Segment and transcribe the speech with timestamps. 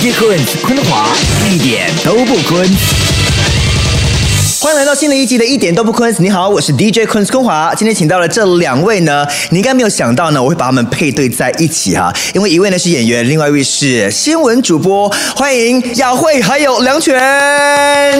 [0.00, 1.06] DJ 坤坤华
[1.46, 3.09] 一点都不坤。
[4.62, 6.14] 欢迎来到新的一集的一点都不坤。
[6.18, 7.74] 你好，我是 DJ 坤坤华。
[7.74, 12.12] 今天请到了这两位呢，你应该没有想到呢，我会把他们配对在一起哈。
[12.34, 15.10] 因为一位呢是演员，另外一位是新闻主播。
[15.34, 17.18] 欢迎雅慧还有梁泉。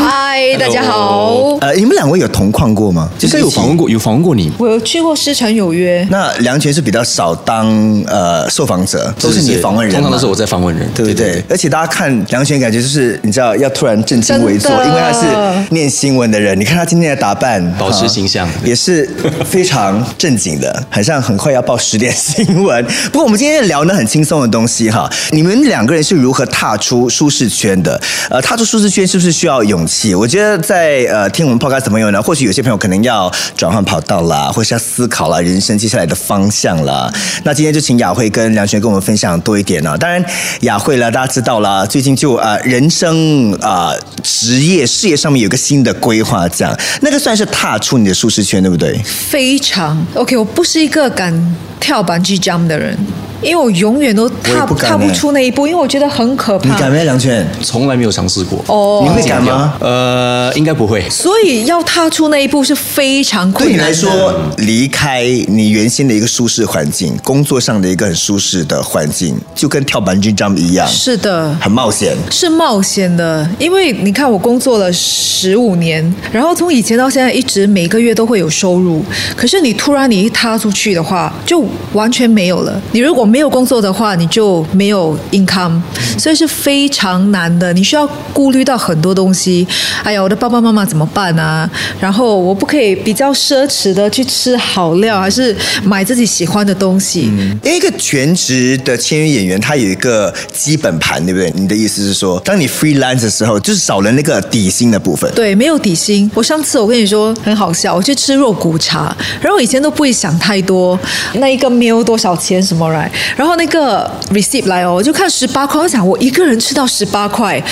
[0.01, 1.59] 嗨，大家好。
[1.61, 3.11] 呃，你们两位有同框过吗？
[3.19, 4.51] 其实有访问过，有访问过你。
[4.59, 6.03] 我有去过《师承有约》。
[6.11, 7.69] 那梁泉是比较少当
[8.07, 11.45] 呃受访者，都是你访问人，通常都是我在访问人，对不对？
[11.51, 15.27] 而且大家看梁泉，感觉就是你知道要突然震惊猥琐，因为他是
[15.69, 16.59] 念新闻的人。
[16.59, 19.09] 你看他今天的打扮，保持形象也是
[19.45, 22.85] 非常正经的，好像很快要报十点新闻。
[23.11, 28.01] 不过我们今天聊呢很轻松的东西哈，你们两个人是如何踏出舒适圈的？
[28.29, 30.15] 呃，踏出舒适圈是不是需要勇气？
[30.15, 37.13] 我觉得在呃听我们 podcast 的朋友呢，或许有些朋友可能要转换跑道啦，或是要思考啦人生接下来的方向啦。
[37.45, 39.97] 那今天就请雅慧跟梁璇跟我们分享多一点呢。
[39.99, 40.25] 当然，
[40.61, 46.49] 雅慧了，大家知道了，最近就呃人生啊职业事业上面有个新的规划。
[46.49, 48.99] 这样，那个算是踏出你的舒适圈，对不对？
[49.05, 52.97] 非常 OK，我不是一个敢跳板 G jump 的人。
[53.43, 56.69] 因为我永远都踏踏不出那一步，因为我觉得很可怕。
[56.69, 57.47] 你敢没，梁圈？
[57.63, 58.63] 从来没有尝试过。
[58.67, 59.73] 哦，你会敢吗？
[59.81, 61.03] 呃，应该不会。
[61.09, 63.79] 所以要踏出那一步是非常困难。
[63.79, 70.87] 对你来说，离开你原先的一个舒适环境，工作上的一个很舒适的环境，就跟跳板 G jump 一样。
[70.87, 72.15] 是的，很冒险。
[72.31, 79.05] 是冒险的，因为你看，我工作了十五年，然后从以前到现在，一直每个月都会有收入。
[79.37, 82.81] 可是你突然你一踏出去的话，就完全没有了。
[82.93, 85.81] 你如果没有工作的话，你就没有 income，
[86.19, 87.73] 所以是非常难的。
[87.73, 89.67] 你需要顾虑到很多东西。
[90.03, 91.69] 哎呀，我的爸爸妈妈怎么办啊？
[92.01, 97.31] 然后我不可以比较奢侈的去吃好料，还是买自己喜欢的东西？
[97.63, 101.53] 一个全职的签约演员，他有一个基本盘，对不对？
[101.55, 105.31] 你的意思是说，当你 freelance 的时候，就是少了那个底薪的部分。
[105.35, 106.00] 对，没有底薪。
[106.35, 110.99] 我上次我跟你说很好笑，我去吃肉骨茶，然后以前都不会想太多，
[111.35, 113.57] 那一个 meal 多少钱什么来，然后。
[113.61, 117.63] 那个 receipt 来哦，我就看十八块，我想我一个人吃到十八块，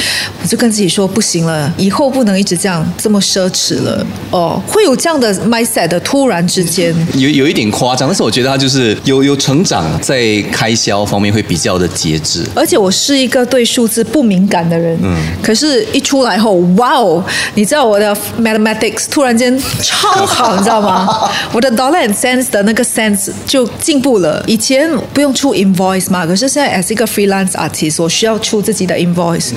[0.42, 4.06] 我就跟自己说不行了，以后不能一直这样这么奢侈了。
[4.30, 6.94] 哦，会有这样的 mindset 的，突然之间。
[7.14, 10.20] 有有一点夸张，但是我觉得他就是有有成长，在
[10.52, 17.24] 开销方面会比较的节制，而且我是一个对数字不敏感的人，嗯，可是一出来后，哇哦，
[17.54, 18.07] 你知道我的
[18.40, 21.08] mathematics 突然间超好， 你知道吗？
[21.52, 29.50] 我的 dollar and cents 的那个 sense 就进步了，以前不用出 in invoice 嘛，可是现在 as 一个 freelance artist，我需要出自己的 invoice。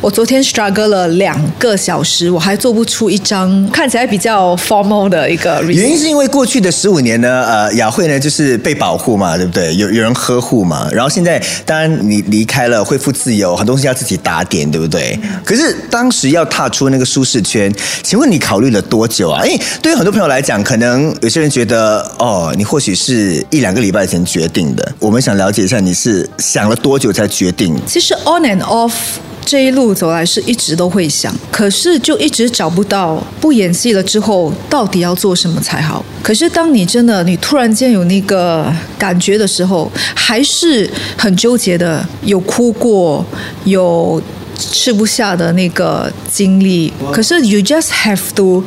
[0.00, 5.62] 我昨天 struggle 了两个小时，我还做不出一张看起来比较 formal 的一个。
[5.64, 9.74] 原因是因为过去的十五年呢，呃，雅慧呢就是被保护嘛，对不对？
[9.76, 10.86] 有有人呵护嘛。
[10.92, 15.18] 然后现在当然你离开了，恢复自由，很多东西要自己打点，对不对？
[15.44, 17.72] 可是当时要踏出那个舒适圈，
[18.02, 19.44] 请问你考虑了多久啊？
[19.44, 24.94] 因为对于很多朋友来讲，可能有些人觉得哦，你或许是一两个礼拜前决定的。
[25.00, 25.64] 我们想了解。
[25.64, 27.74] 一下，你是想了多久才决定？
[27.86, 28.92] 其实 on and off
[29.42, 36.04] 这一路走来是一直都会想，可是就一直找不到不演戏了之后到底要做什么才好。
[36.22, 43.24] 可是当你真的你突然间有那个感觉的时候，还是很纠结的，有哭过，
[43.64, 44.22] 有。
[44.56, 48.64] 吃不下的那个经历，可是 you just have to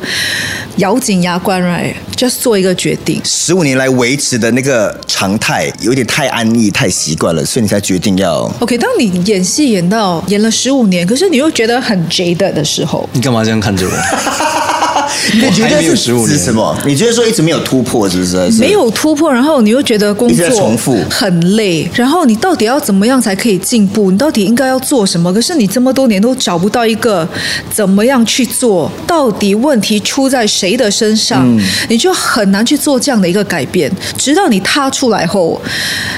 [0.76, 3.20] 咬紧牙关，right？just 做一个决定。
[3.24, 8.50] 十五年来维持的那个常态，有点太安逸、太习惯了，所以你才决定要。
[8.60, 14.87] OK，当你演戏演到演了十五年，可是你又觉得很 jaded 的时候，你干嘛这样看着我？
[15.34, 16.76] 你觉得是指什么？
[16.86, 18.50] 你觉得说一直没有突破，是不是？
[18.58, 24.10] 没有突破，然后你又觉得工作重复很累，然后你到底要怎么样才可以进步？
[24.10, 25.32] 你到底应该要做什么？
[25.32, 27.26] 可是你这么多年都找不到一个
[27.70, 28.90] 怎么样去做？
[29.06, 31.58] 到底问题出在谁的身上？
[31.88, 33.90] 你就很难去做这样的一个改变。
[34.16, 35.60] 直到你踏出来后，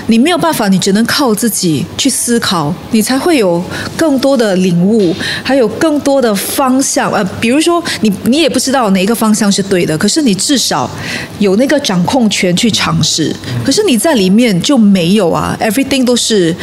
[0.07, 3.63] 你没有办法，你只能靠自己去思考，你才会有
[3.97, 7.13] 更多的领悟，还有更多的方向。
[7.13, 8.80] 呃，比如说你，你也不知道。
[8.81, 9.97] 到哪个方向是对的？
[9.99, 10.91] 可是你至少
[11.39, 13.31] 有那个掌控权去尝试。
[13.63, 16.57] 可是你在里面就没有啊，everything 都是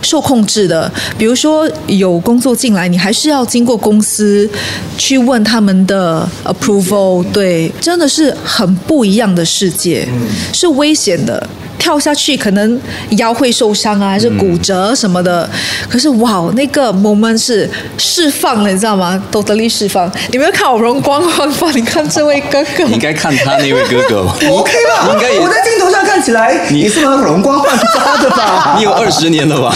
[0.00, 0.90] 受控制的。
[1.18, 4.48] 比如说有工作进来，你还是要经过公司
[4.96, 7.24] 去问他们的 approval。
[7.32, 10.06] 对，真的是很不一样的世界，
[10.52, 11.44] 是危险的。
[11.78, 12.80] 跳下去可能
[13.10, 15.48] 腰会受伤啊，还是骨折什么的。
[15.88, 19.22] 可是哇，那个 moment 是释放了，你知道吗？
[19.30, 20.10] 都得力释放。
[20.30, 21.70] 你没有看我容光焕发？
[21.72, 24.34] 你看这位哥哥，你应该看他那位哥哥吧。
[24.50, 25.10] OK 吧？
[25.12, 28.74] 应该我在镜头上看起来，你是蛮容光焕发的吧？
[28.78, 29.74] 你有二十年了吧？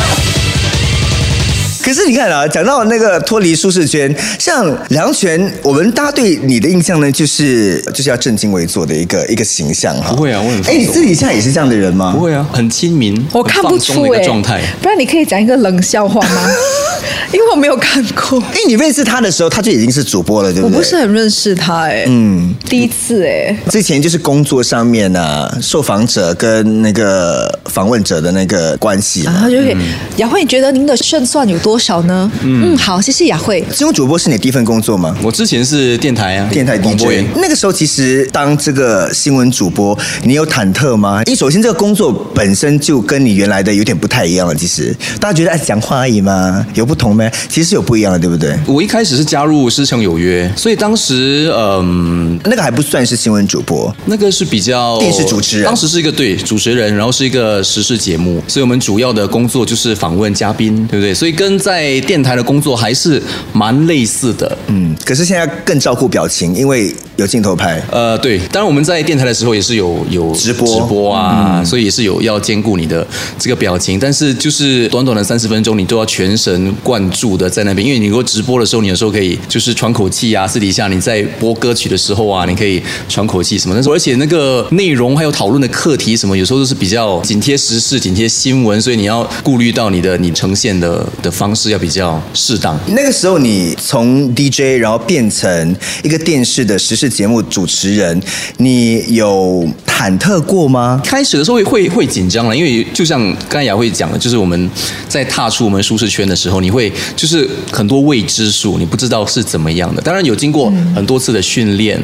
[1.82, 10.14] 可可是你看啊，讲到那个脱离舒适圈，像梁权，我们大家对你的印象呢，就是就是要正襟危坐的一个一个形象哈。
[10.14, 12.12] 不会啊我很哎，你松私底下也是这样的人吗？
[12.16, 14.62] 不会啊，很亲民，我看不出哎、的状态。
[14.80, 16.50] 不然你可以讲一个冷笑话吗？
[17.32, 20.76] 因为我没有看过，哎，你认识他的时候，他就已经是主播了，对不对？
[20.76, 29.32] 我不是很认识他哎、嗯，第一次哎、之前就是工作上面啊，受访者跟那个访问者的那个关系嘛。
[29.32, 29.76] 然后就可以，
[30.16, 32.30] 雅慧，你觉得您的胜算有多少呢？
[32.42, 33.64] 嗯，好，谢谢雅慧。
[33.72, 35.16] 新闻主播是你第一份工作吗？
[35.22, 37.24] 我之前是电台啊，电台广播 DJ 员。
[37.36, 41.22] 那个时候，其实当这个新闻主播，你有忐忑吗？
[41.26, 44.54] 因为首先这个工作本身就跟你原来的有点不太一样了。
[44.54, 46.66] 其实大家觉得哎，讲话而已吗？
[46.74, 47.21] 有不同吗？
[47.48, 48.56] 其实有不一样的，对不对？
[48.66, 61.12] 我一开始是加入师承有约，所以当时嗯，那个还不算是新闻主播，那个是比较电视主持人当时是一个对主持人，然后是一个时事节目，所以我们主要的工作就是访问嘉宾，对不对？
[61.12, 63.22] 所以跟在电台的工作还是
[63.52, 64.56] 蛮类似的。
[64.68, 67.82] 嗯，可是现在更照顾表情，因为有镜头拍。
[67.90, 73.06] 呃，对，当然我们在电台的时候也是有有直播直播啊，所以也是有要兼顾你的
[73.38, 92.78] 这个表情，但是就是短短的三十分钟，你都要全神贯注的在那边，因为你如果直播的时候，你有时候可以就是喘口气啊，私底下你在播歌曲的时候啊，你可以喘口气什么，但是而且那个内容还有讨论的课题什么，有时候都是比较紧贴时事、紧贴新闻，所以你要顾虑到你的你呈现的的方式要比较适当。
[92.88, 98.20] 那个时候你从 DJ 然后变成一个电视的时事节目主持人，
[98.58, 101.00] 你有忐忑过吗？
[101.04, 104.70] 开始的时候会会会紧张了，因为就像刚才雅慧讲的，就是我们
[105.08, 110.02] 在踏出我们舒适圈的时候，你会就是很多未知数，你不知道是怎么样的。
[110.02, 112.00] 当然有经过很多次的训练、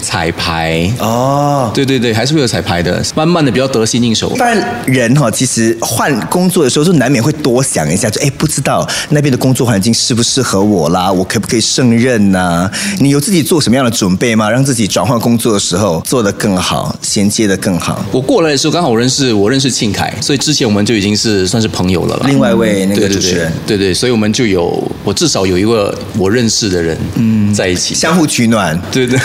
[0.00, 14.50] 彩排，哦，对对对，还是会有彩排的，慢慢的比较得心应手当然人哈，其实换工作的时候，就难免会多想一下，就哎，不知道那边的工作环境适不适合我啦，我可不可以胜任呐、你有自己做什么样的准备吗？
[14.50, 18.04] 让自己转换工作的时候做得更好，衔接得更好。
[18.12, 22.26] 我过来的时候刚好我认识我认识庆凯，所以之前我们就已经是算是朋友了啦。
[22.28, 27.52] 另外一位那个主持人，对对对，所以我们就有我至少有一个我认识的人嗯。
[27.54, 27.94] 在一起。
[27.94, 29.18] 相互取暖，对对，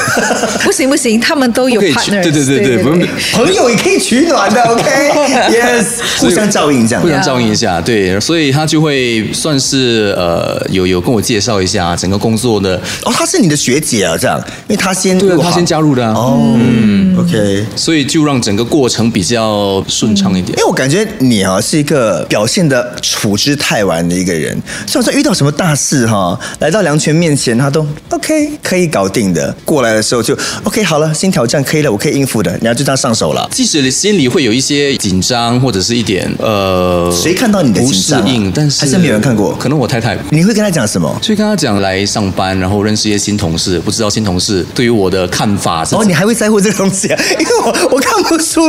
[0.63, 3.07] 不行不行，他们都有不可以去 partner，对对对对，不用。
[3.33, 5.85] 朋友也可以取暖的， OK？Yes，
[6.19, 7.03] 互相照应这样。
[7.03, 7.09] 互。
[7.09, 17.65] 相照应一下，对，所以他就会算是呃有有跟我介绍一下整个工作的，哦，他是你的学姐啊，这样，因为他先对他先加入的啊，哦，嗯，OK。
[17.75, 20.57] 所以就让整个过程比较顺畅一点。
[20.57, 20.63] 因。
[20.63, 24.59] 为我感觉你啊是一个表现的处之泰然的一个人，
[24.95, 29.53] 就好像遇到什么大事哈，来到梁权面前，他都 OK 可以搞定的。
[29.65, 30.33] 过来的时候就
[30.63, 33.45] OK 好了，新挑战可以了，我可以应付的，然后就这样上手了。
[33.51, 41.13] 即使你心里会有一些紧张，或者是一点呃，谁看到你的不紧张啊适应，但是还是没有人看过可能我太太你会跟他讲什么？
[41.21, 47.21] 就跟他讲来上班，然后认识一些新同事，不知道新同事对于我的看法是哦，你还会在乎这个东西啊？
[47.37, 48.61] 因为我我看不出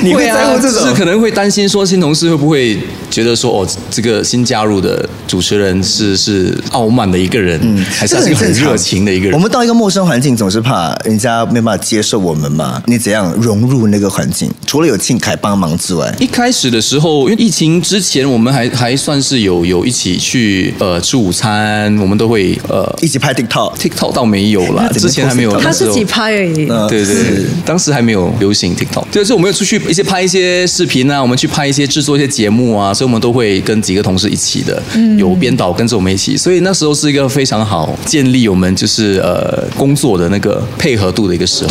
[0.00, 0.80] 你会在乎这种。
[0.80, 2.78] 就是可能会担心说新同事会不会
[3.10, 9.38] 觉得说哦，这个新加入的主持人是是傲慢的一个人，嗯，还是一个很热情的一个人我？
[9.38, 12.82] 们到一个陌生环境，总是怕人家没办法接受我们嘛。
[12.86, 14.50] 你怎样融入那个环境？
[14.66, 23.76] 除了有庆凯帮忙之外，一开始的时候，因为疫情之前，我们还还算是有有一起去呃吃午餐，我们都会呃一起拍 TikTok。
[23.76, 26.66] TikTok 倒没有啦， 之前还没有他自己拍而已。
[26.68, 34.82] 嗯对对对，当时还没有流行 TikTok，就是我们有出去一些拍一些视频啊，我们去拍一些制作一些节目啊，所以我们都会跟几个同事一起的，
[35.16, 41.70] 有编导跟着我们一起，所以那时候是一个非常好建立我们就是呃工作的那个配合度的一个时候。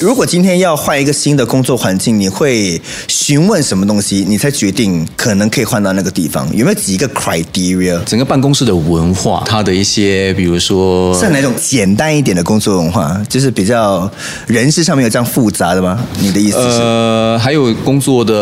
[0.00, 6.48] 如果今天要换一个新的工作环境，你会询问什么东西，你才决定可能可以换到那个地方？
[6.56, 7.98] 有没有几个 criteria？
[8.04, 13.20] 整个办公室的文化，它的一些比如说是哪种简单一点的工作文化？
[13.28, 14.08] 就是比较
[14.46, 15.98] 人事上面有这样复杂的吗？
[16.20, 16.78] 你的意思是？
[16.80, 18.34] 呃，还有工作的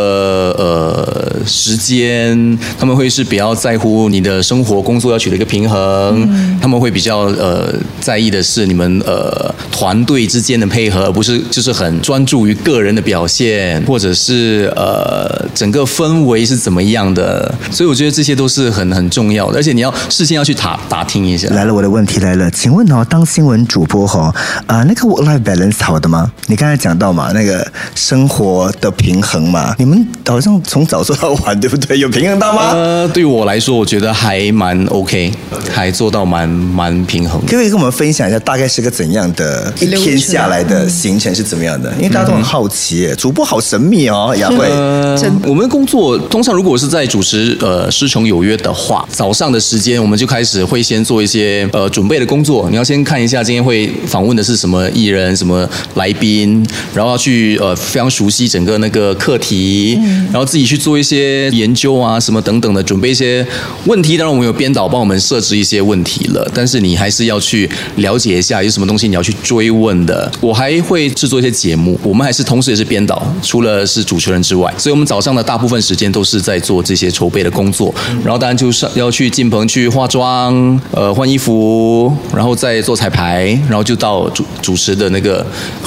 [0.59, 17.53] 呃时间，他们会是比较在乎你的生活工作要取得一个平衡，他们会比较呃在意的是你们呃团队之间的配合，而不是就是很专注于个人的表现，或者是呃整个氛围是怎么样的。
[17.71, 21.49] 所以我觉得这些都是很很重要的，而且你要事先要去打打听一下。
[21.49, 24.35] 来了，我的问题来了，请问哦，当新闻主播哈、
[24.67, 26.31] 啊、那个 work life balance 好的吗？
[26.47, 31.99] 你刚才讲到嘛，那个生活的平衡嘛，你们好像从早做到晚，对不对？
[31.99, 32.71] 有平衡到吗？
[32.73, 35.33] 呃，对我来说，我觉得还蛮 OK，
[35.73, 37.41] 还做到蛮蛮平衡。
[37.43, 41.35] 可不可以跟我们分享一下，大概是个怎样的一天下来的行程？
[41.37, 41.93] 是怎么样的？
[41.97, 44.67] 因为大家都很好奇耶，主播好神秘哦，雅慧。
[45.47, 52.69] 我们工作通常如果是在主持呃师承有约的话，早上的时间我们就开始会先做一些呃准备的工作。
[52.71, 59.99] 你要先看一下今天会访问的是什么艺人、什么来宾，然后要去呃非常熟悉整个那个课题，
[60.33, 63.47] 然后自己去做一些研究啊什么等等的，准备一些
[63.85, 64.17] 问题。
[64.17, 70.31] 当然我们有编导帮我们设置一些问题了，但是你还是要去了解一下有什么东西你要去追问的。
[70.41, 77.95] 我还会制作一些节目，我们还是同时也是编导，除了是主持人之外，所以我们早上的大部分时间都是在做这些筹备的工作。
[78.25, 85.45] 然后当然就是要去进棚去化妆，呃换衣服，然后再做彩排，然后就到主主持的那个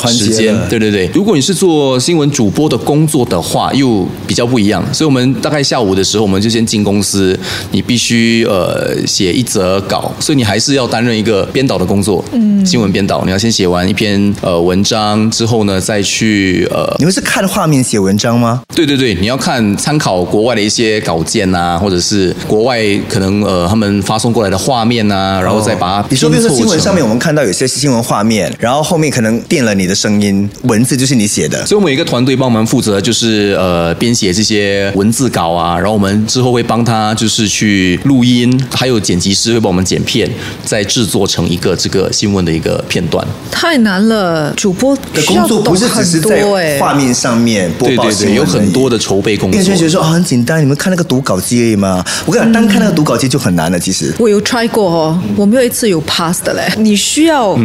[0.08, 0.55] 时间。
[0.69, 4.84] 对对对，如果你是做新闻主播的工作的话，又比较不一样。
[4.93, 7.38] 所以我们大概下午的时候，我们就先进公司，
[7.72, 18.62] 你必须呃写一则稿，所以你还是要担任一个编导的工作，嗯，新闻编导，你要先写完一篇呃文章之后呢，再去呃你们是看画面写文章吗？
[18.75, 31.65] 对对对，你要看参考国外的一些稿件啊，或者是国外可能呃他们发送过来的画面啊，然后再把它你说，比如说新闻上面，我们看到有些新闻画面，然后后面可能垫了你的声音，文字就是你写的。
[31.65, 40.29] 所以我们有一个团队帮我们负责，就是呃编写这些文字稿啊，然后我们之后会帮他就是去录音，还有剪辑师会帮我们剪片，
[40.63, 43.25] 再制作成一个这个新闻的一个片段。
[43.51, 48.98] 太难了，主播的工作不是只是很多哎在画面上面播对对对，报新闻有很多的。
[49.00, 50.02] 筹备工因为就觉得作。
[50.02, 52.04] 说哦很简单，你们看那个读稿机而已嘛。
[52.26, 54.14] 我跟你讲，单看那个读稿机就很难了，其实。
[54.20, 56.62] 我有 try 过哦，我没有一次有 pass 的嘞。
[56.78, 57.58] 你需要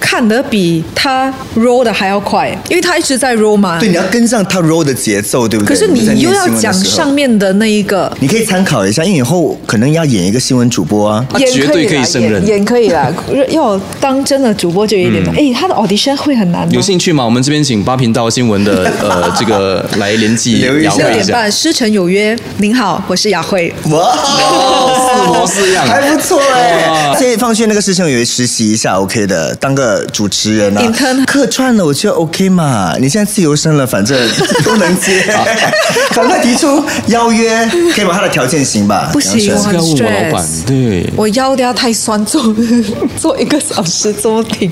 [0.00, 3.78] 看得比他 roll 的还要快，因为他一直在 roll 嘛。
[3.78, 5.74] 对，你要跟上他 roll 的节奏，对不对？
[5.74, 11.26] 可是你又要讲上面的那一个，你可以参考一下，因为以后可能要演一个新闻主播啊。
[11.28, 13.12] 他演绝对可以胜任演演可以啦。
[13.50, 15.34] 要当真的主播就有一点难。
[15.34, 16.68] 哎、他的 audition 会很难？
[16.86, 17.24] 兴趣吗？
[17.24, 21.08] 我们这边请八频道新闻的呃 这个来联系雅慧一下。
[21.08, 22.38] 六点半，师承有约。
[22.58, 23.74] 您好，我是雅慧。
[23.90, 27.12] 哇，四模四样还不错哎。
[27.18, 32.94] 所以放学那个师承有约实习一下 OK 的，当个主持人啊 Intern 客串了我觉得 OK 嘛。
[33.00, 34.16] 你现在自由身了，反正
[34.64, 35.24] 都能接，
[36.14, 39.10] 赶快提出邀约，可以把他的条件行吧？
[39.12, 41.10] 不行我这个要问我老板，对。
[41.16, 42.54] 我腰都要太酸，坐
[43.20, 44.70] 坐 一个小时坐挺。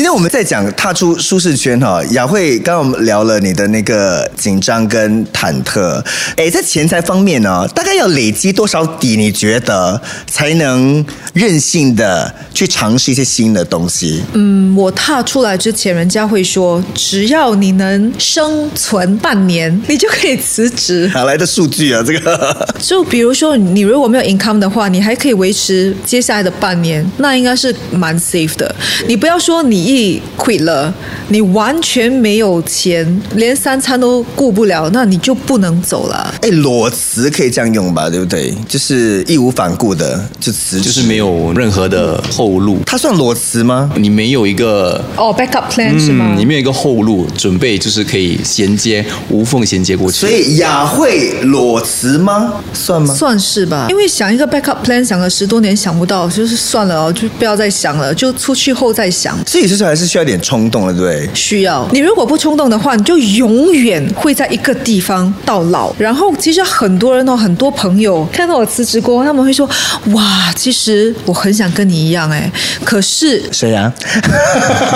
[0.00, 6.02] 今天我们在讲踏出舒适圈哈，雅慧刚刚我们聊了你的那个紧张跟忐忑，
[6.36, 9.18] 哎，在钱财方面呢，大概要累积多少底？
[9.18, 11.04] 你觉得才能
[11.34, 14.22] 任性的去尝试一些新的东西？
[14.32, 21.06] 嗯，我踏出来之前，人家会说，只要你能生存半年，你就可以辞职。
[21.12, 22.02] 哪来的数据啊？
[22.02, 28.74] 这个 就比如说，你如果没有 income 的话，你还可以维持接下来的半年，那应该是蛮 safe 的。
[29.06, 30.94] 你不要说你一 quit 了，
[31.30, 36.32] 你完全没有钱，连三餐都顾不了，那你就不能走了。
[36.42, 38.08] 哎，裸辞可以这样用吧？
[38.08, 38.54] 对不对？
[38.68, 43.90] 就是义无反顾的就辞职，就是没有任何的后路，他算裸辞吗？
[43.96, 46.34] 你没有一个哦、b a c k up plan 是吗？
[46.36, 50.18] 嗯，你没有一个后路，准备就是可以衔接无缝衔接过去。
[50.18, 52.54] 所以雅慧裸辞吗？
[52.72, 53.12] 算吗？
[53.12, 59.36] 算是吧，因为想一个 backup plan 想了十多年想不到，就是算了哦，就不要再想了，就出去后再想。
[59.46, 61.30] 所以就是还是需要一点冲动的，对不对？
[61.32, 65.94] 需要你如果不冲动的话，你就永远会在一个地方到老。
[65.96, 69.68] 然后其实很多人哦，很多朋友看到我辞职过后，他们会说
[70.12, 72.50] ：“哇，其实我很想跟你一样哎，
[72.84, 73.92] 可是谁呀、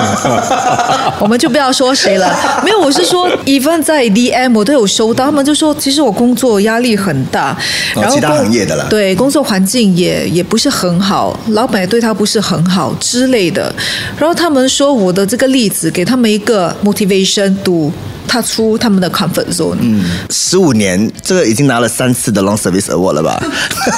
[1.20, 2.36] 我们就不要说谁了。
[2.64, 7.56] 没有，我是说，even 在 DM 我都有收到，他们就说，其实我工作压力很大，
[7.94, 13.72] 然后哦其他工行业的啦对，工作环境也也不是很好，老板也对他不是很好之类的。
[14.18, 17.92] 然后他们说我的这个例子给他们一个 motivation to
[18.26, 19.76] 踏出他们的 comfort zone。
[19.80, 23.42] 嗯，十五年，这个已经拿了三次的 Long Service Award 了吧？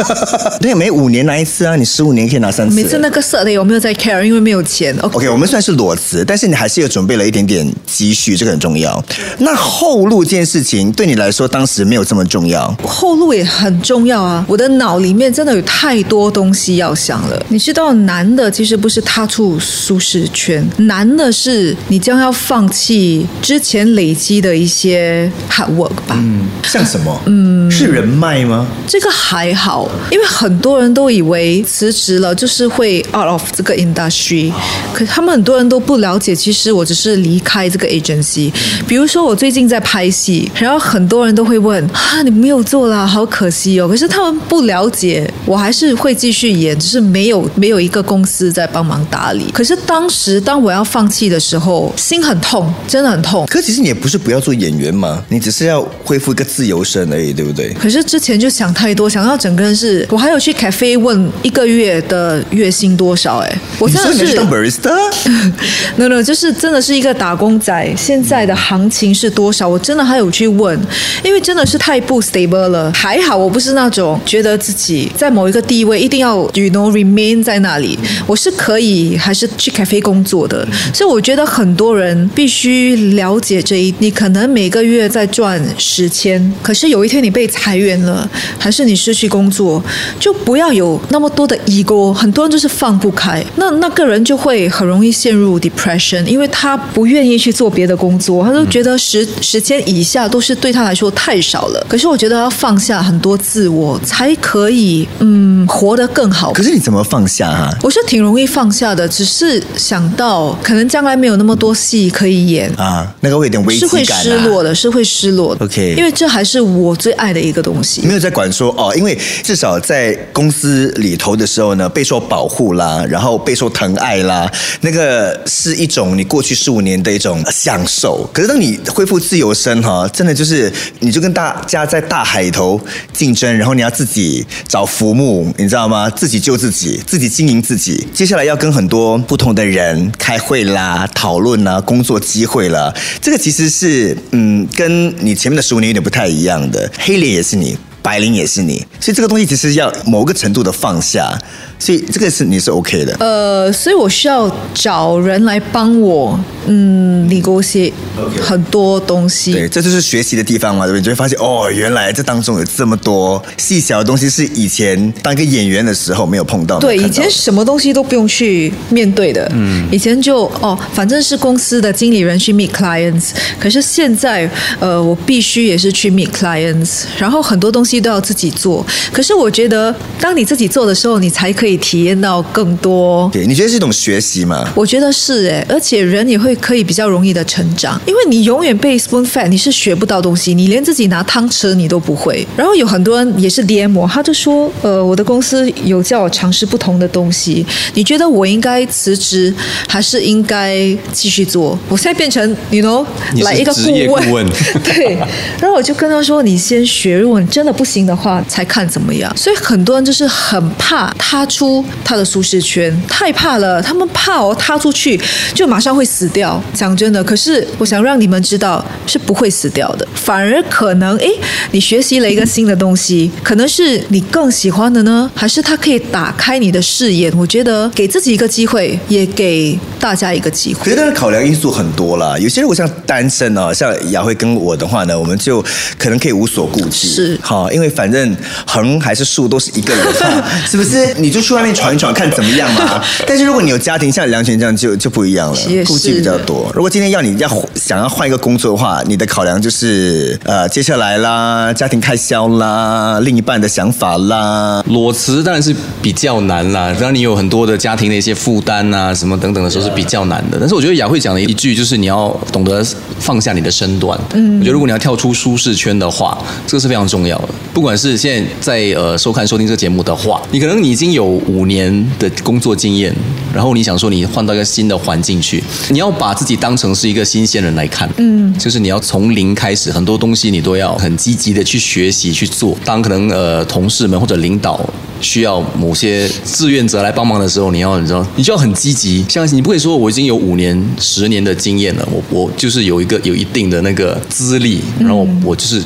[0.61, 2.75] 对，每五年拿一次啊，你十五年可以拿三次。
[2.77, 4.23] 每次那个色的有没有在 care？
[4.23, 4.97] 因为没有钱。
[5.01, 5.17] OK。
[5.17, 9.03] OK，我们算是裸辞，但是你还是有准备了一点点积蓄，这个很重要。
[9.39, 12.75] 那后路这件事情对你来说，当时没有这么重要。
[12.85, 14.45] 后路也很重要啊！
[14.49, 17.47] 我的脑里面真的有太多东西要想了。
[17.49, 26.17] 你知道，难的其实不是踏出舒适圈，难的是你将要放弃之前累积的一些 hard work 吧。
[26.19, 27.21] 嗯像什么？
[27.27, 28.67] 嗯，是人脉吗？
[28.89, 34.53] 这个还好，因为很多人都以为辞职了就是会 out of 这个 industry，
[34.93, 38.53] 可他们很多人都不了解，其实我只是离开这个 agency。
[38.89, 43.87] 比如说我最近在拍戏，然后很多人都会问啊，你没有做啦，好可惜哦。
[43.89, 49.47] 可是他们不了解，我还是会继续演，只是没有没有一个公司在帮忙打理。
[49.53, 53.47] 可是当时当我要放弃的时候，心很痛，真的很痛。
[53.47, 57.73] 可其实你也不是不要做演员吗，你只是要恢复一个自由身而已，对不对？
[57.75, 69.67] 可是之前就想太多，想到整个人是，我还有去 cafe 问一个月的月薪多少、哎，我真的是当 barista？no no，就是真的是一个打工仔，现在的行情是多少？
[69.69, 70.79] 我真的还有去问，
[71.25, 72.93] 因为真的是太不 stable 了。
[72.93, 80.67] 还好我不是那种觉得自己在某一个地位一定要 you know remain 在那里，我是可以还是去 cafe 工作的。
[80.95, 89.83] 所以我觉得很多人必须了解这一，你可能每个月在赚十千，可是有一天你被裁员了，还是你失去工作，
[90.19, 101.87] 就不要有那么多的 ego，很多人就是放不开，那那个人就会很容易陷入 depression，因为他不愿意去做别的工作，他都觉得十十千以下都是对他来说太少了。
[101.89, 106.53] 可是我觉得要放下很多自我，才可以嗯活得更好。
[106.53, 113.15] 可是你怎么放下啊、我是挺容易放下的，只是想到可能将来没有那么多戏可以演，啊？
[113.21, 115.65] 那个会有点危机是会失落的，是会失落的。
[115.65, 118.03] OK 因为这还是我最爱的一个东西。
[118.03, 124.51] 没有在管说哦，因为至少在公司里头的时候呢，备受保护啦，然后备受疼爱啦，
[124.81, 128.29] 那个是一种你过去十五年的一种享受。
[128.33, 132.81] 可是当你恢复自由身哈，真的就是你就跟大家在大海里头
[133.13, 136.09] 竞争，然后你要自己找浮木，你知道吗？
[136.11, 138.07] 自己救自己，自己经营自己。
[138.15, 146.91] 接下来要跟很多不同的人开会啦、讨论啦、工作机会啦，这个其实是嗯，跟你前面的十五年有点不太一样的。
[146.99, 147.77] 黑脸也是你。
[148.07, 151.37] 白领也是你，所以这个东西其实要某个程度的放下，
[151.77, 153.17] 所以这个是你是 OK 的。
[153.19, 157.93] 呃，所以我需要找人来帮我，嗯，negotiate
[158.41, 159.53] 很多东西。
[159.53, 161.01] 对，这就是学习的地方嘛，对不对？
[161.01, 166.79] 你就会发现哦，原来这当中有这么多细小的东西，是以前当一个演员的时候没有碰到。
[166.79, 169.51] 对，以前什么东西都不用去面对的。
[169.53, 174.49] 嗯，以前就哦，反正是公司的经理人去 meet clients，可是现在
[174.79, 178.85] 呃，我必须也是去 meet clients，然后很多东西都要自己做。
[179.13, 183.29] 可是我觉得，当你自己做的时候，你才可以体验到更多。
[183.33, 184.67] 对，你觉得是一种学习吗？
[184.75, 192.47] 我觉得是哎，而且人也会可以比较容易的成长，因为你永远被 spoon fed，你是学不到东西，你连自己拿汤匙你都不会。
[192.57, 199.53] 然后有很多人也是 DM 他就说，呃，我的公司有叫我尝试不同的东西，你觉得我应该辞职
[199.89, 200.77] 还是应该
[201.13, 201.79] 继续做？
[201.89, 203.05] 我现在变成 you know
[203.43, 204.47] 来一个顾问，顾问
[204.85, 205.17] 对。
[205.61, 209.33] 然后我就跟他说，你先学，如果你真的不行的话，才看怎么样。
[209.37, 215.19] 所以很多人就是很怕踏出他的舒适圈，太怕了，他们怕哦，踏出去
[215.55, 216.61] 就马上会死掉。
[216.75, 221.31] 讲真的，可是我想让你们知道，是不会死掉的，反而可能诶，
[221.71, 227.33] 你学习了一个新的东西，可能是你更喜欢的呢，还是它可以打开你的视野？
[227.37, 230.85] 我觉得给自己一个机会，也给大家一个机会。
[230.85, 235.63] 可是当然考量因素很多啦，有些如果像单身啊，像雅慧跟我的话呢，我们就
[235.99, 241.15] 可能可以无所顾忌，是好，因为反正横还是竖都是一个人嘛， 是不是？
[241.19, 243.03] 你就去外面闯一闯，看怎么样嘛。
[243.27, 246.71] 但是如果你有家庭，像梁权这样就就不一样了顾忌比较多。
[246.75, 260.59] 如果今天要你要想要换一个工作的话，你的考量就是呃接下来啦，家庭开销啦，另一半的想法啦，裸辞当然是比较难啦，当你有很多的家庭的一些负担啊，什么等等的时候是比较难的。
[260.59, 262.85] 但是我觉得雅慧讲的一句就是你要懂得
[263.21, 264.19] 放下你的身段。
[264.35, 267.49] 嗯，我觉得如果你要跳出舒适圈的话，这个是非常重要的。
[267.73, 273.15] 不管是现在在呃收看收听这个节目的话，你可能你已经有五年的工作经验，
[273.55, 278.09] 然后你想说你换到一个新的环境去，你要把自己当成是一个新鲜人来看。
[278.17, 282.77] 嗯，就是你要从零开始，很多东西你都要很积极的去学习去做。
[282.85, 284.89] 当可能呃同事们或者领导
[285.21, 289.25] 需要某些志愿者来帮忙的时候，你要你知道，你就要很积极。
[289.29, 295.83] 像你不可以说我已经有五年、十年的经验了，我我就是有一个有一定的那个资历，然后我就是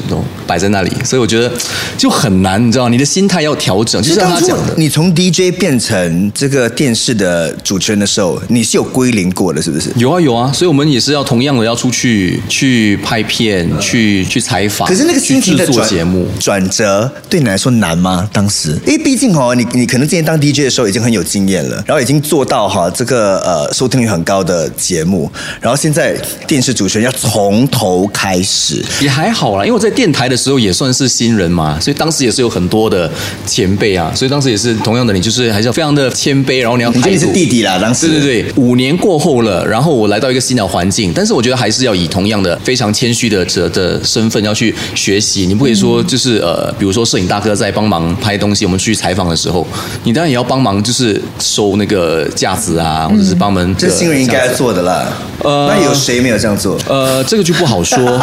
[0.46, 1.50] 摆在那里，所以我觉得
[1.96, 4.74] 就很难，你知道，你的心态要调整，就像他讲的。
[4.76, 9.90] 你从 DJ 变成这个电视的主持人的时候，你是有归零过的，是不是？
[9.96, 18.28] 有啊有啊，所以我们也是要同样的要出去去拍片，去去采访，可是那个心情的转节目，转折对你来说难吗？
[18.32, 25.30] 当时，因为毕竟哦，你你可能之前当 DJ 的时候已经很有经验了，然后已经做到哈这个呃收听率很高的节目，
[25.60, 33.10] 然后现在电视主持人要从头开始，也还好啦，因为我在电台的时候也算是新人嘛，所以当时也是有很多的
[33.46, 38.08] 前辈啊，所以当时也是同样的，你就是还是要非常的谦卑，然后你要你这里是弟弟啦，当时。
[38.08, 45.46] 对对对，五年过后了，然后我来到一个新的环境，但是我觉得还是要以同样的非常谦虚的的的身份要去学习。
[45.46, 49.66] 你不可以说就是呃，比如说摄影大哥在帮忙拍东西，我们去采访的时候，
[50.04, 55.06] 你当然也要帮忙，就是收那个架子啊，或者是帮忙、这新人应该做的啦。
[55.42, 56.76] 呃那有谁没有这样做？
[56.88, 57.98] 呃，这个就不好说。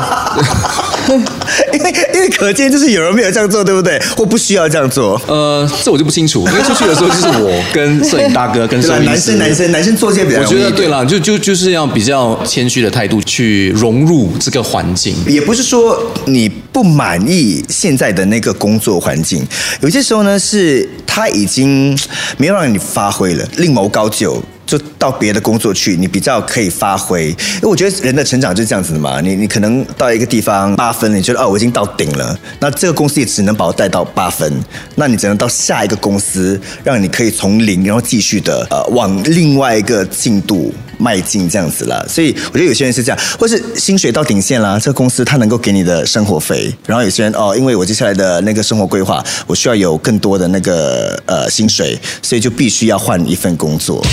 [1.73, 3.99] 因为因为可见就是有人没有这样做，对不对？
[4.15, 5.21] 或不需要这样做。
[5.27, 8.81] 呃，这我就不清楚，因为出去的时候就是我跟摄影大哥跟？
[8.87, 15.15] 摄影师男生男生男生做这些比较我觉得对了，就就就是要比较谦虚的态度去融入这个环境。
[15.27, 19.45] 也不是说你不满意现在的那个工作环境，
[19.81, 21.97] 有些时候呢是他已经
[22.37, 24.41] 没有让你发挥了，另谋高就。
[24.67, 27.29] 就到别的工作去，你比较可以发挥。
[27.29, 29.21] 因为我觉得人的成长就是这样子的嘛。
[29.21, 34.53] 你你可能到一个地方八分，你觉得哦我已经到顶了，那这个公司也只能把我带到八分，
[34.95, 42.05] 那你只能到下一个公司，让你可以从零然后继续的呃往另外一个进度迈进这样子啦。
[42.09, 54.05] 所以我觉得有些人是这样，或是薪水到顶线啦，这个公司它能够给你的生活费，然后有些人哦，因为我接下来的那个生活规划，我需要有更多的那个呃薪水，所以就必须要换一份工作。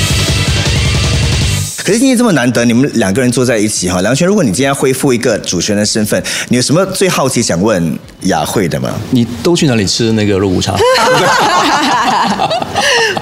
[1.84, 8.88] 可是今天这么难得，你们两个人坐在一起哈，梁轩，如果你今天要恢复一个主持人的身份，你有什么最好奇想问雅慧的吗？
[9.10, 10.74] 你都去哪里吃那个肉骨茶？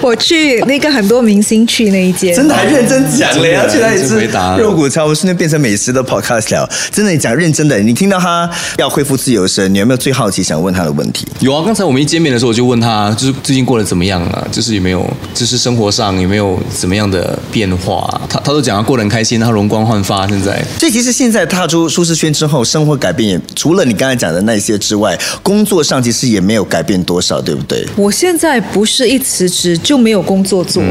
[0.01, 4.15] 我去那个很多明星去那一间，真的还认真讲了，真的要去哪里吃
[4.63, 5.03] 肉骨茶？
[5.03, 6.69] 我们瞬间变成美食的 podcast 了。
[6.93, 8.49] 真的，你讲认真的，你听到他
[8.79, 11.27] 要恢复自由身，你有没有最好奇想问他的问题？
[11.41, 14.47] 有啊，刚才我们一见面的时候，我就问他，就是最近过得怎么样啊？
[14.53, 18.21] 就是有没有，就是生活上有没有怎么样的变化、啊？
[18.29, 20.63] 他他都讲他过得很开心，他容光焕发，现在。
[20.79, 27.87] 所以其实现在踏出舒适圈之后，生活改变也除了你刚才讲的那些之外，工作上其实也没有改变多少，对不对？
[27.97, 30.83] 我现在不是一辞职就没有工作做，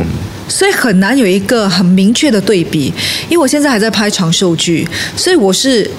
[0.48, 2.94] 所以很难有一个很明确的对比。
[3.30, 5.90] 因为我现在还在拍长寿剧，所以我是。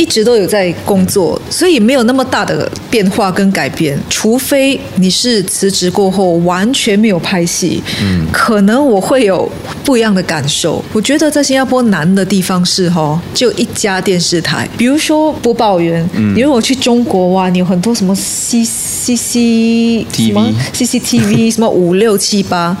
[0.00, 3.98] 一直都有在工作，所以没有那么大的变化跟改变。
[4.08, 9.46] 除非你是辞职过后完全没有拍戏，嗯，可能我会有
[9.84, 10.82] 不一样的感受。
[10.94, 22.74] 我觉得在新加坡难的地方是哈，就一家电视台，比如说播报员，你如果去中国哇，你有很多什么 C C C 什么 CCTV 什么五六七八，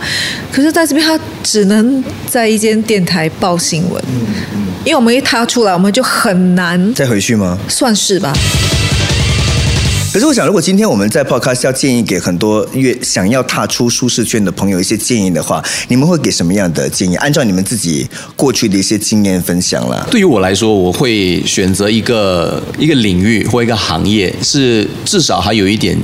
[0.50, 4.02] 可是在这边他只能在一间电台报新闻，
[4.82, 7.58] 因为我们一踏出来，我们就很难再回去吗？
[7.68, 8.32] 算是吧。
[10.12, 17.14] 可是我想，如果今天我们在 podcast 要建议给很多越想要踏出舒适圈的朋友一些建议的话，你们会给什么样的建议？
[17.16, 20.04] 按照你们自己过去的一些经验分享啦。
[20.10, 25.96] 对于我来说，我会选择一个一个领域或一个行业，是至少还有一点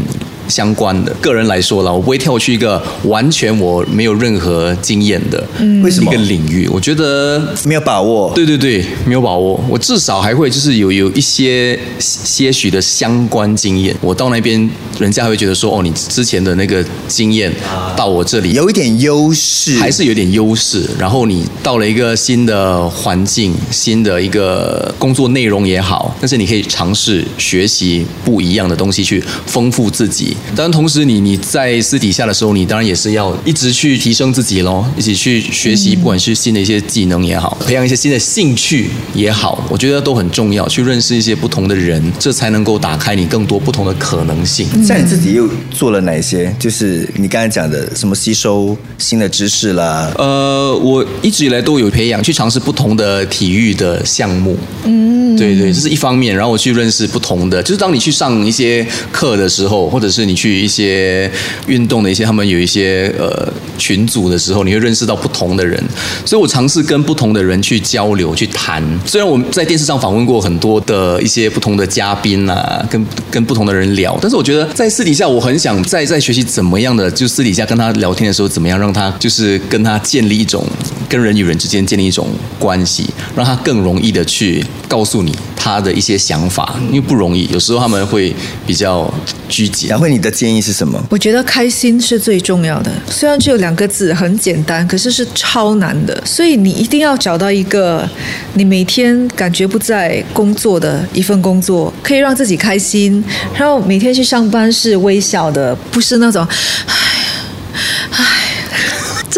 [0.48, 1.12] 相关的。
[1.20, 5.42] 个人来说了，我不会跳去一个完全我没有任何经验的
[5.82, 6.68] 为什么一个领域。
[6.68, 8.32] 我觉得没有把握？
[8.34, 9.60] 对对对，没有把握。
[9.68, 13.96] 我至少还会就是有有一些些许的相关经验。
[14.00, 17.52] 我到那边，人家还会觉得说，哦，你之前的那个经验
[17.96, 20.88] 到我这里有一点优势，还是有点优势。
[20.98, 30.35] 然后你到了一个新的环境，新的一个工作内容也好，但是你可以尝试学习不一样的东西，去丰富自己。
[30.54, 40.66] 当然，同时你你在私底下的时候，你当然也是要一直去提升自己咯，一起去学习，不管是新的一些技能也好，培养一些新的兴趣也好，我觉得都很重要。
[40.68, 44.66] 去认识一些不同的人，这才能够打开你更多不同的可能性。
[44.84, 46.54] 像你自己又做了哪些？
[46.58, 54.56] 就是你刚才讲的什么吸收新的知识啦，呃，我一直以来都有培养，去尝试不同的体育的项目。
[54.84, 56.34] 嗯，对对，这是一方面。
[56.34, 61.30] 然后我去认识不同的，就是当你去上一些课的时候，或者是你去一些
[61.66, 65.82] 运动的一些，他们有一些呃群组的时候，你会认识到不同的人。
[66.24, 68.82] 所以我尝试跟不同的人去交流、去谈。
[69.04, 80.64] 虽然我在电视上访问过很多的一些不同的嘉宾啊，跟跟不同的人聊，但是我觉得在私底下，我很想在在学习怎么样的，就私底下跟他聊天的时候，怎么样让他就是跟他建立一种
[81.08, 88.34] 跟人与人之间建立一种关系，让他更容易的去告诉你他的一些想法，因为不容易，有时候他们会
[88.66, 89.12] 比较
[89.48, 89.88] 拘谨。
[89.88, 91.02] 雅慧，你的建议是什么？
[91.10, 96.22] 我觉得开心是最重要的，虽然只有两个字，很简单，可是是超难的。
[96.24, 98.08] 所以你一定要找到一个
[98.54, 103.22] 你每天感觉不在工作的一份工作，可以让自己开心，
[103.54, 106.46] 然后每天去上班是微笑的，不是那种。
[106.86, 106.94] 唉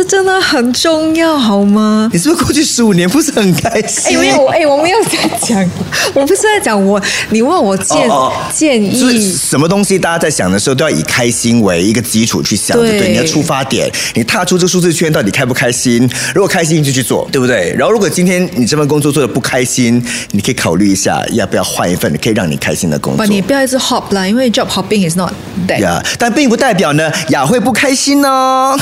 [0.09, 2.09] 真的很重要，好吗？
[2.11, 4.17] 你是不是过去十五年不是很开心？
[4.17, 5.71] 哎，没有，哎，我没有在讲，
[6.15, 9.33] 我不是在讲我，你问我建哦哦建就是议。
[9.37, 13.13] 什么东西，大家在想的时候都要以开心为一个基础去想，对对不对？
[13.13, 16.09] 你的出发点，你踏出这舒适圈到底开不开心？
[16.35, 17.75] 如果开心就去做，对不对？
[17.77, 23.27] 然后如果今天你这份工作做的不开心，你可以考虑一下要不要换一份可以让你开心的工不，作。
[23.27, 25.33] 你不要一直 hop 啦，因为 job hopping is not
[25.69, 25.81] that。
[25.81, 28.75] 呀但并不代表呢雅慧不开心哦。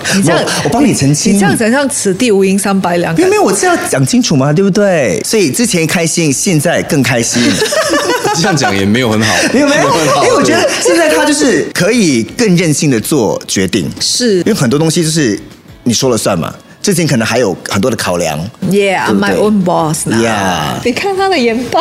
[0.16, 1.34] 你这样我我帮你澄清。
[1.34, 3.14] 你这样讲像此地无银三百两。
[3.14, 5.20] 没有没有，我是要讲清楚嘛，对不对？
[5.24, 7.42] 所以之前开心，现在更开心。
[8.36, 9.82] 这样讲也没有很好， 没有没有，
[10.24, 15.38] 因为我觉得现在他就是可以更任性的做决定，是因为很多东西就是
[15.84, 16.52] 你说了算嘛。
[16.82, 18.36] 之前可能还有很多的考量
[18.68, 21.80] ，Yeah, I'm my own boss 呢 Yeah 你看他的眼袋，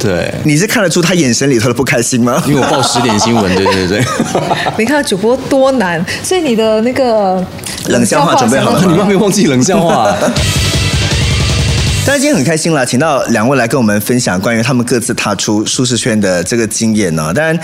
[0.00, 2.42] 对，你是看得出他眼神里头的不开心吗？
[2.48, 4.04] 因为我报十点新闻， 对对对。
[4.76, 7.44] 你看主播多难，所以你的那个
[7.86, 10.12] 冷笑话准备好了吗 你们没忘记冷笑话？
[12.10, 17.32] 但是今天很开心啦，请到两位来跟我们分享关于他们各自踏出舒适圈的这个经验呢。
[17.32, 17.56] 当然，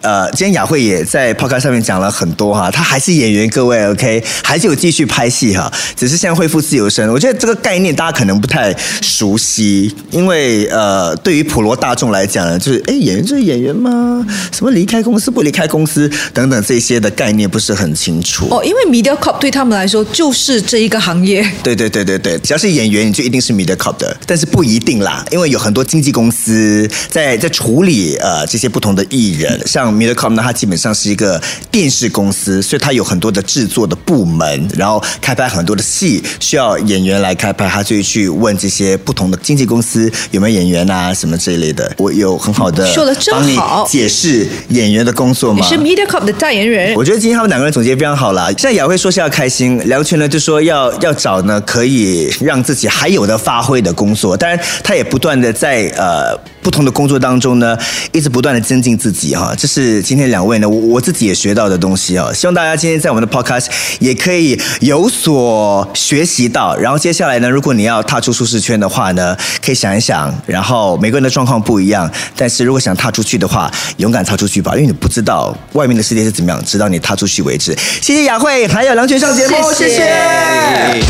[0.00, 7.08] 呃，今天雅慧也在 podcast 上面讲了很多哈，她还是演员，各位 OK，还是有继续拍戏哈，只是现在恢复自由身。
[7.12, 14.26] 我觉得这个概念大家可能不太熟悉，因为呃，对于普罗大众来讲呢，就是哎，演员就是演员吗？
[14.50, 18.48] 什么离开公司不离开公司等等这些的概念不是很清楚。
[18.50, 21.48] 哦，因为 media corp 对他们来说就是这一个行业。
[21.62, 23.52] 对对对对对，只要是演员，你就一定是
[23.92, 41.92] MediaCorp 的，但是不一定啦，因为有很多经纪公司在在处理呃这些不同的艺人， 像 MediaCorp 呢，它基本上是一个电视公司，所以它有很多的制作的部门，然后开拍很多的戏需要演员来开拍，他就会去问这些不同的经纪公司有没有演员啊什么这一类的。
[41.98, 45.60] 我有很好的说得真好解释演员的工作吗？
[45.60, 48.46] 你是 media corp 的代言人，我觉得今天他们两个人总结非常好啦。
[48.48, 54.36] 现在雅慧说是要开心，梁权呢就说要要找呢可以让自己还有的发挥的工作。
[54.36, 57.76] 当然，他也不断的在呃不同的工作当中呢，
[58.12, 59.52] 一直不断的增进自己哈。
[59.58, 62.32] 这是今天两位呢我我自己也学到的东西啊。
[62.32, 63.66] 希望大家今天在我们的 podcast
[63.98, 66.76] 也可以有所学习到。
[66.76, 70.32] 然后接下来呢，如果你要踏出舒适圈的话呢，可以想一想。
[70.46, 77.76] 然后每个人的状况不一样，但是如果想踏出去的话，勇敢踏出去吧，因为你不知道外面的世界是怎么样，直到你踏出去为止。
[78.00, 81.02] 谢谢雅慧，还有梁泉上节目，谢谢谢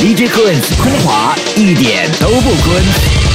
[0.00, 3.31] DJ Coins 昆华一点都不昆。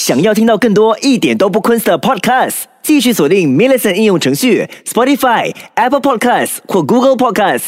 [0.00, 7.16] 想要听到更多一点都不困的 Podcast，继续锁定 m i l l i c e n t 应用程序、Spotify、Apple Podcasts 或 Google
[7.16, 7.64] Podcasts。